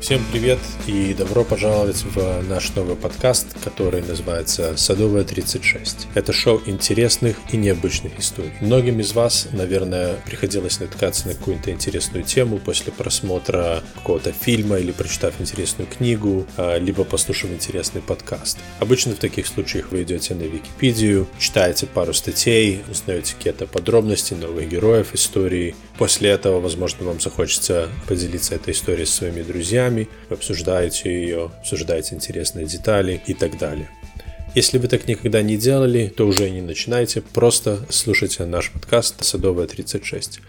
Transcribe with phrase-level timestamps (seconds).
[0.00, 6.06] Всем привет и добро пожаловать в наш новый подкаст, который называется «Садовая 36».
[6.14, 8.52] Это шоу интересных и необычных историй.
[8.60, 14.92] Многим из вас, наверное, приходилось натыкаться на какую-то интересную тему после просмотра какого-то фильма или
[14.92, 18.56] прочитав интересную книгу, а, либо послушав интересный подкаст.
[18.78, 24.68] Обычно в таких случаях вы идете на Википедию, читаете пару статей, узнаете какие-то подробности новых
[24.68, 25.74] героев истории.
[25.98, 31.50] После этого, возможно, вам захочется поделиться этой историей с своими друзьями, друзьями, вы обсуждаете ее,
[31.60, 33.88] обсуждаете интересные детали и так далее.
[34.54, 39.66] Если вы так никогда не делали, то уже не начинайте, просто слушайте наш подкаст «Садовая
[39.66, 40.40] 36».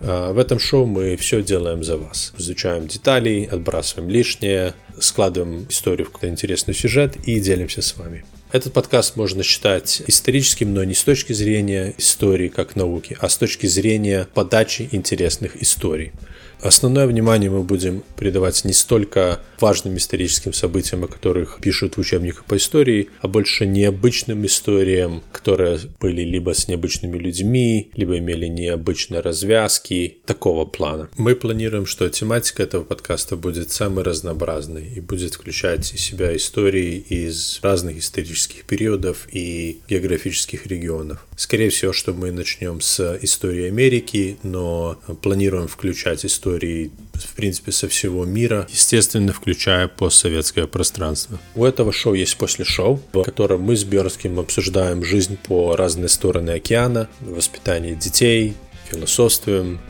[0.00, 2.32] А, в этом шоу мы все делаем за вас.
[2.38, 8.24] Изучаем детали, отбрасываем лишнее, складываем историю в какой-то интересный сюжет и делимся с вами.
[8.52, 13.36] Этот подкаст можно считать историческим, но не с точки зрения истории как науки, а с
[13.36, 16.12] точки зрения подачи интересных историй.
[16.60, 22.44] Основное внимание мы будем придавать не столько важным историческим событиям, о которых пишут в учебниках
[22.46, 29.20] по истории, а больше необычным историям, которые были либо с необычными людьми, либо имели необычные
[29.20, 31.10] развязки такого плана.
[31.18, 36.96] Мы планируем, что тематика этого подкаста будет самой разнообразной и будет включать в себя истории
[36.96, 38.35] из разных исторических
[38.66, 41.26] периодов и географических регионов.
[41.36, 46.90] Скорее всего, что мы начнем с истории Америки, но планируем включать истории
[47.24, 51.38] в принципе, со всего мира, естественно, включая постсоветское пространство.
[51.54, 56.08] У этого шоу есть после шоу, в котором мы с Бёрским обсуждаем жизнь по разные
[56.08, 58.54] стороны океана, воспитание детей,
[58.90, 59.80] философствуем,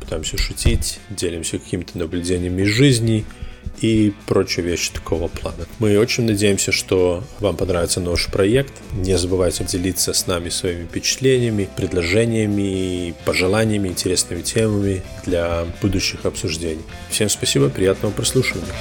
[0.00, 3.24] пытаемся шутить, делимся какими-то наблюдениями из жизни–
[3.80, 5.66] и прочие вещи такого плана.
[5.78, 8.72] Мы очень надеемся, что вам понравится наш проект.
[8.92, 16.82] Не забывайте делиться с нами своими впечатлениями, предложениями, пожеланиями, интересными темами для будущих обсуждений.
[17.10, 18.72] Всем спасибо, приятного прослушивания.